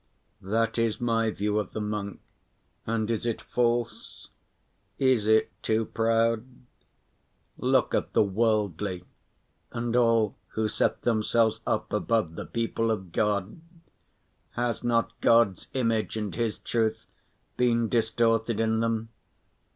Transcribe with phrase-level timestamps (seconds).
[0.41, 2.21] That is my view of the monk,
[2.87, 4.29] and is it false?
[4.97, 6.43] is it too proud?
[7.59, 9.03] Look at the worldly
[9.71, 13.61] and all who set themselves up above the people of God,
[14.53, 17.05] has not God's image and His truth
[17.55, 19.09] been distorted in them?